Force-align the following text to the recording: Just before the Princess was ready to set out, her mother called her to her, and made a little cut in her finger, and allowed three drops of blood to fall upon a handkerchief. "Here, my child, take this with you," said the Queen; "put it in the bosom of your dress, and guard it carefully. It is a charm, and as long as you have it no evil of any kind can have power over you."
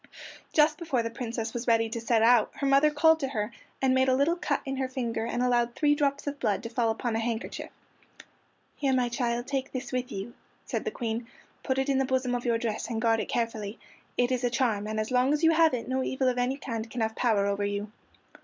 Just 0.51 0.79
before 0.79 1.03
the 1.03 1.11
Princess 1.11 1.53
was 1.53 1.67
ready 1.67 1.87
to 1.87 2.01
set 2.01 2.23
out, 2.23 2.49
her 2.55 2.65
mother 2.65 2.89
called 2.89 3.21
her 3.21 3.27
to 3.27 3.33
her, 3.33 3.51
and 3.83 3.93
made 3.93 4.07
a 4.09 4.15
little 4.15 4.35
cut 4.35 4.63
in 4.65 4.77
her 4.77 4.89
finger, 4.89 5.27
and 5.27 5.43
allowed 5.43 5.75
three 5.75 5.93
drops 5.93 6.25
of 6.25 6.39
blood 6.39 6.63
to 6.63 6.69
fall 6.71 6.89
upon 6.89 7.15
a 7.15 7.19
handkerchief. 7.19 7.69
"Here, 8.75 8.93
my 8.95 9.09
child, 9.09 9.45
take 9.45 9.71
this 9.71 9.91
with 9.91 10.11
you," 10.11 10.33
said 10.65 10.85
the 10.85 10.89
Queen; 10.89 11.27
"put 11.61 11.77
it 11.77 11.87
in 11.87 11.99
the 11.99 12.05
bosom 12.05 12.33
of 12.33 12.45
your 12.45 12.57
dress, 12.57 12.89
and 12.89 12.99
guard 12.99 13.19
it 13.19 13.27
carefully. 13.29 13.77
It 14.17 14.31
is 14.31 14.43
a 14.43 14.49
charm, 14.49 14.87
and 14.87 14.99
as 14.99 15.11
long 15.11 15.33
as 15.33 15.43
you 15.43 15.51
have 15.51 15.75
it 15.75 15.87
no 15.87 16.03
evil 16.03 16.27
of 16.29 16.39
any 16.39 16.57
kind 16.57 16.89
can 16.89 17.01
have 17.01 17.15
power 17.15 17.45
over 17.45 17.63
you." 17.63 17.91